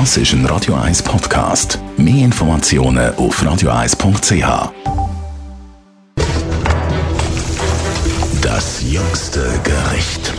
Das 0.00 0.16
ist 0.16 0.32
ein 0.32 0.44
Radio 0.46 0.74
1 0.74 1.04
Podcast. 1.04 1.78
Mehr 1.96 2.24
Informationen 2.24 3.14
auf 3.14 3.40
radio1.ch. 3.40 4.72
Das 8.42 8.82
jüngste 8.82 9.40
Gericht. 9.62 10.32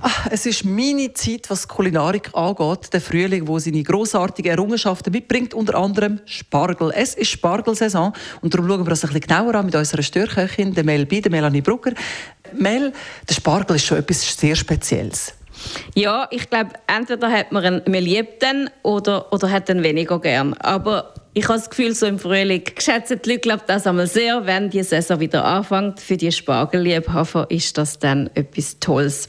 Ach, 0.00 0.28
es 0.30 0.46
ist 0.46 0.64
meine 0.64 1.12
Zeit, 1.12 1.50
was 1.50 1.66
Kulinarik 1.66 2.30
angeht. 2.34 2.92
Der 2.92 3.00
Frühling, 3.00 3.48
wo 3.48 3.58
seine 3.58 3.82
grossartigen 3.82 4.52
Errungenschaften 4.52 5.10
mitbringt, 5.12 5.54
unter 5.54 5.74
anderem 5.74 6.20
Spargel. 6.24 6.92
Es 6.94 7.16
ist 7.16 7.32
Spargelsaison 7.32 8.12
und 8.42 8.54
darum 8.54 8.68
schauen 8.68 8.86
wir 8.86 8.90
das 8.90 9.02
ein 9.02 9.08
bisschen 9.08 9.22
genauer 9.22 9.56
an 9.56 9.66
mit 9.66 9.74
unserer 9.74 10.02
Störköchin, 10.02 10.72
der 10.72 10.84
Mel 10.84 11.04
B, 11.06 11.20
der 11.20 11.32
Melanie 11.32 11.62
Brugger. 11.62 11.94
Mel, 12.56 12.92
der 13.28 13.34
Spargel 13.34 13.74
ist 13.74 13.86
schon 13.86 13.98
etwas 13.98 14.36
sehr 14.36 14.54
Spezielles. 14.54 15.34
Ja, 15.94 16.28
ich 16.30 16.48
glaube, 16.48 16.70
entweder 16.86 17.30
hat 17.30 17.52
man 17.52 17.64
einen, 17.64 17.82
man 17.86 18.02
liebt 18.02 18.42
den 18.42 18.70
oder, 18.82 19.32
oder 19.32 19.50
hat 19.50 19.68
den 19.68 19.82
weniger 19.82 20.20
gern. 20.20 20.54
Aber 20.54 21.14
ich 21.34 21.44
habe 21.48 21.58
das 21.58 21.70
Gefühl, 21.70 21.94
so 21.94 22.06
im 22.06 22.18
Frühling 22.18 22.62
schätzen 22.78 23.20
die 23.24 23.30
Leute 23.30 23.60
das 23.66 23.86
einmal 23.86 24.06
sehr, 24.06 24.46
wenn 24.46 24.70
die 24.70 24.82
Saison 24.82 25.20
wieder 25.20 25.44
anfängt. 25.44 26.00
Für 26.00 26.16
die 26.16 26.32
Spargelliebhaber 26.32 27.50
ist 27.50 27.78
das 27.78 27.98
dann 27.98 28.30
etwas 28.34 28.78
Tolles. 28.78 29.28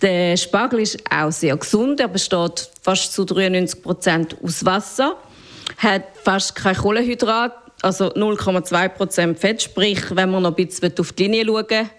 Der 0.00 0.36
Spargel 0.36 0.80
ist 0.80 0.98
auch 1.10 1.30
sehr 1.30 1.56
gesund. 1.56 2.00
Er 2.00 2.08
besteht 2.08 2.70
fast 2.80 3.12
zu 3.12 3.24
93 3.24 3.82
Prozent 3.82 4.36
aus 4.42 4.64
Wasser, 4.64 5.16
hat 5.78 6.02
fast 6.24 6.56
kein 6.56 6.76
Kohlenhydrat, 6.76 7.52
also 7.82 8.06
0,2 8.06 8.88
Prozent 8.88 9.38
Fett. 9.38 9.62
Sprich, 9.62 10.00
wenn 10.16 10.30
man 10.30 10.42
noch 10.42 10.56
ein 10.56 10.66
bisschen 10.66 10.92
auf 10.98 11.12
die 11.12 11.24
Linie 11.24 11.46
schauen 11.46 11.90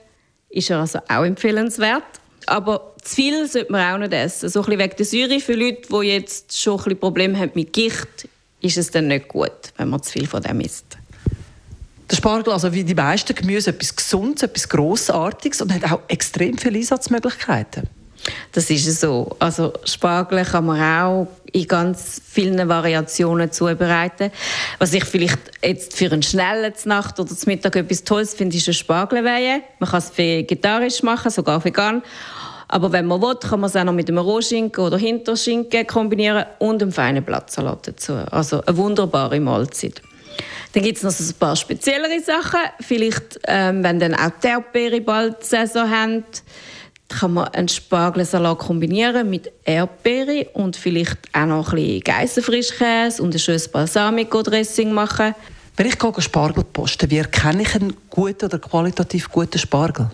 ist 0.54 0.70
er 0.70 0.80
also 0.80 1.00
auch 1.10 1.24
empfehlenswert. 1.24 2.04
Aber 2.54 2.94
zu 3.02 3.16
viel 3.16 3.48
sollte 3.48 3.72
man 3.72 3.96
auch 3.96 3.98
nicht 3.98 4.14
essen. 4.14 4.48
So 4.48 4.60
ein 4.60 4.66
bisschen 4.66 4.80
wegen 4.80 4.96
der 4.96 5.06
Säure 5.08 5.40
für 5.40 5.54
Leute, 5.54 5.88
die 5.90 6.08
jetzt 6.08 6.56
schon 6.56 6.74
ein 6.74 6.84
bisschen 6.84 7.00
Probleme 7.00 7.40
haben 7.40 7.52
mit 7.56 7.74
Gicht, 7.74 8.30
ist 8.62 8.78
es 8.78 8.92
dann 8.92 9.08
nicht 9.08 9.28
gut, 9.28 9.74
wenn 9.78 9.90
man 9.90 10.04
zu 10.04 10.12
viel 10.12 10.28
von 10.28 10.44
dem 10.44 10.60
isst. 10.60 10.86
Der 12.12 12.16
Spargel, 12.16 12.54
also 12.54 12.72
wie 12.72 12.84
die 12.84 12.94
meisten 12.94 13.34
Gemüse, 13.34 13.72
etwas 13.72 13.96
Gesundes, 13.96 14.44
etwas 14.44 14.70
Grossartiges 14.70 15.62
und 15.62 15.74
hat 15.74 15.92
auch 15.92 16.02
extrem 16.10 16.56
viele 16.60 16.78
Einsatzmöglichkeiten. 16.78 17.90
Das 18.52 18.70
ist 18.70 19.00
so. 19.00 19.36
Also 19.40 19.74
Spargel 19.84 20.44
kann 20.46 20.66
man 20.66 20.82
auch 20.82 21.28
in 21.52 21.68
ganz 21.68 22.22
vielen 22.26 22.68
Variationen 22.68 23.52
zubereiten. 23.52 24.32
Was 24.80 24.94
ich 24.94 25.06
vielleicht 25.06 25.40
jetzt 25.64 25.96
für 25.96 26.12
einen 26.12 26.24
schnellen 26.24 26.74
Nacht 26.86 27.20
oder 27.20 27.36
zum 27.36 27.52
Mittag 27.52 27.76
etwas 27.76 28.04
Tolles 28.04 28.34
finde, 28.34 28.58
ist 28.58 28.68
eine 28.68 28.74
Spargelweihe. 28.74 29.62
Man 29.80 29.90
kann 29.90 30.00
es 30.00 30.18
vegetarisch 30.18 31.04
machen, 31.04 31.32
sogar 31.32 31.64
vegan. 31.64 32.02
Aber 32.68 32.92
wenn 32.92 33.06
man 33.06 33.22
will, 33.22 33.36
kann 33.36 33.60
man 33.60 33.70
es 33.70 33.76
auch 33.76 33.84
noch 33.84 33.94
mit 33.94 34.10
einem 34.10 34.18
Rohschinken 34.18 34.84
oder 34.84 34.98
Hinterschinken 34.98 35.86
kombinieren 35.86 36.46
und 36.58 36.82
einem 36.82 36.92
feinen 36.92 37.24
Blattsalat 37.24 37.88
dazu. 37.88 38.14
Also 38.32 38.64
eine 38.64 38.78
wunderbare 38.78 39.40
Mahlzeit. 39.40 40.02
Dann 40.74 40.82
gibt 40.82 40.98
es 40.98 41.04
noch 41.04 41.12
so 41.12 41.24
ein 41.24 41.38
paar 41.38 41.56
speziellere 41.56 42.20
Sachen. 42.20 42.60
Vielleicht, 42.80 43.40
ähm, 43.48 43.84
wenn 43.84 44.00
dann 44.00 44.16
auch 44.16 44.32
die 44.42 44.48
Erdbeere 44.48 45.02
bald 45.02 45.44
Saison 45.44 45.88
haben, 45.88 46.24
kann 47.20 47.34
man 47.34 47.48
einen 47.50 47.68
Spargelsalat 47.68 48.60
kombinieren 48.60 49.30
mit 49.30 49.52
Erdbeere 49.66 50.48
und 50.54 50.76
vielleicht 50.76 51.18
auch 51.34 51.46
noch 51.46 51.74
ein 51.74 51.76
bisschen 51.76 52.02
Geissenfrischkäse 52.02 53.22
und 53.22 53.34
ein 53.34 53.40
schönes 53.40 53.68
Balsamico-Dressing 53.68 54.92
machen. 54.92 55.36
Wenn 55.76 55.88
ich 55.88 55.96
Spargel 56.20 56.64
poste, 56.64 57.10
wie 57.10 57.18
erkenne 57.18 57.64
ich 57.64 57.76
einen 57.76 57.96
guten 58.10 58.46
oder 58.46 58.60
qualitativ 58.60 59.30
guten 59.30 59.58
Spargel? 59.58 60.10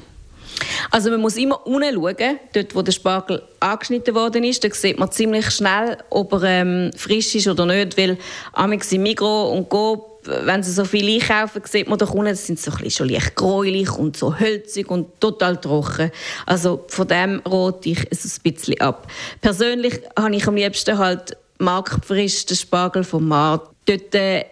Also 0.92 1.10
man 1.10 1.22
muss 1.22 1.38
immer 1.38 1.66
unten 1.66 1.94
schauen, 1.94 2.40
dort 2.54 2.76
wo 2.76 2.82
der 2.82 2.92
Spargel 2.92 3.42
angeschnitten 3.60 4.16
worden 4.16 4.44
ist, 4.44 4.64
da 4.64 4.70
sieht 4.72 4.98
man 4.98 5.12
ziemlich 5.12 5.50
schnell, 5.52 5.98
ob 6.10 6.34
er 6.34 6.44
ähm, 6.44 6.92
frisch 6.96 7.36
ist 7.36 7.48
oder 7.48 7.66
nicht, 7.66 7.98
weil 7.98 8.18
amix 8.54 8.92
im 8.92 9.04
Migros 9.04 9.56
und 9.56 9.70
Go 9.70 10.19
wenn 10.44 10.64
sie 10.64 10.72
so 10.72 10.86
viel 10.86 11.22
einkaufen, 11.22 11.62
sieht 11.66 11.88
man 11.88 11.98
doch 11.98 12.14
unten, 12.14 12.36
sind 12.36 12.60
so 12.60 12.72
schon 12.90 13.10
leicht 13.10 13.36
gräulich 13.36 13.92
und 13.92 14.18
so 14.18 14.40
hölzig 14.40 14.90
und 14.90 15.20
total 15.20 15.58
trocken. 15.58 16.12
Also 16.46 16.86
von 16.88 17.08
dem 17.08 17.40
rote 17.40 17.90
ich 17.90 18.08
es 18.10 18.26
ein 18.26 18.52
bisschen 18.52 18.80
ab. 18.82 19.08
Persönlich 19.42 20.02
habe 20.18 20.36
ich 20.36 20.48
am 20.48 20.56
liebsten 20.56 20.98
halt 20.98 21.38
marktfrisch 21.60 22.46
den 22.46 22.58
Spargel 22.58 23.04
vom 23.04 23.28
Markt. 23.28 23.70
Dort 23.86 24.16
äh, 24.16 24.46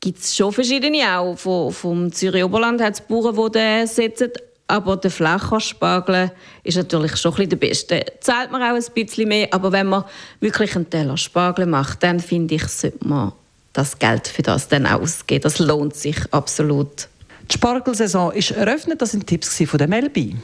gibt 0.00 0.20
es 0.20 0.36
schon 0.36 0.52
verschiedene 0.52 1.18
auch. 1.18 1.36
Vom, 1.36 1.72
vom 1.72 2.12
Zürich 2.12 2.44
Oberland 2.44 2.80
hat 2.80 2.94
es 2.94 3.00
Bauern, 3.00 3.36
die 3.36 3.58
den 3.58 3.86
setzen. 3.86 4.30
Aber 4.70 4.96
der 4.98 5.10
Flacherspargel 5.10 6.30
ist 6.62 6.76
natürlich 6.76 7.16
schon 7.16 7.32
ein 7.32 7.36
bisschen 7.36 7.50
der 7.50 7.56
beste. 7.56 8.04
Zahlt 8.20 8.52
man 8.52 8.62
auch 8.62 8.74
ein 8.74 8.84
bisschen 8.94 9.28
mehr, 9.28 9.48
aber 9.50 9.72
wenn 9.72 9.86
man 9.86 10.04
wirklich 10.40 10.76
einen 10.76 10.90
Teller 10.90 11.16
Spargel 11.16 11.64
macht, 11.64 12.02
dann 12.02 12.20
finde 12.20 12.56
ich, 12.56 12.64
sollte 12.64 13.08
man 13.08 13.32
das 13.78 13.98
Geld 13.98 14.26
für 14.28 14.42
das 14.42 14.68
dann 14.68 14.86
ausgeben. 14.86 15.42
Das 15.42 15.58
lohnt 15.58 15.94
sich 15.94 16.16
absolut. 16.32 17.08
Die 17.50 17.54
Spargelsaison 17.54 18.32
ist 18.32 18.50
eröffnet. 18.50 19.00
Das 19.00 19.12
sind 19.12 19.26
Tipps 19.26 19.62
von 19.66 19.78
der 19.78 19.88
Melbi. 19.88 20.36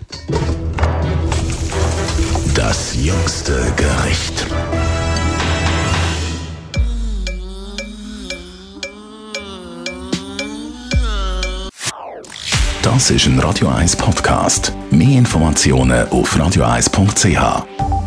Das 2.54 2.94
jüngste 2.94 3.60
Gericht. 3.76 4.46
Das 12.82 13.10
ist 13.10 13.26
ein 13.26 13.40
Radio 13.40 13.68
1 13.68 13.96
Podcast. 13.96 14.72
Mehr 14.90 15.18
Informationen 15.18 16.06
auf 16.10 16.36
radio1.ch. 16.36 18.03